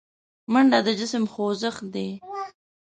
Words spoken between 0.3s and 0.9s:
منډه د